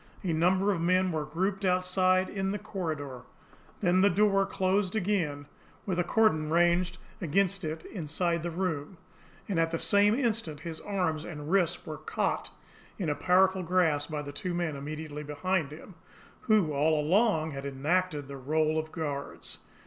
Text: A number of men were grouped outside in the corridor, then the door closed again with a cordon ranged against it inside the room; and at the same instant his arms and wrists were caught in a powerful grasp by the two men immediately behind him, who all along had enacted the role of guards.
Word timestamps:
A 0.23 0.33
number 0.33 0.71
of 0.71 0.81
men 0.81 1.11
were 1.11 1.25
grouped 1.25 1.63
outside 1.63 2.27
in 2.27 2.49
the 2.49 2.57
corridor, 2.57 3.21
then 3.81 4.01
the 4.01 4.09
door 4.09 4.47
closed 4.47 4.95
again 4.95 5.45
with 5.85 5.99
a 5.99 6.03
cordon 6.03 6.49
ranged 6.49 6.97
against 7.21 7.63
it 7.63 7.85
inside 7.85 8.41
the 8.41 8.49
room; 8.49 8.97
and 9.47 9.59
at 9.59 9.69
the 9.69 9.77
same 9.77 10.15
instant 10.15 10.61
his 10.61 10.81
arms 10.81 11.23
and 11.23 11.51
wrists 11.51 11.85
were 11.85 11.97
caught 11.97 12.49
in 12.97 13.09
a 13.11 13.15
powerful 13.15 13.61
grasp 13.61 14.09
by 14.09 14.23
the 14.23 14.31
two 14.33 14.55
men 14.55 14.75
immediately 14.75 15.21
behind 15.21 15.69
him, 15.71 15.93
who 16.49 16.73
all 16.73 16.99
along 16.99 17.51
had 17.51 17.63
enacted 17.63 18.27
the 18.27 18.37
role 18.37 18.79
of 18.79 18.91
guards. 18.91 19.59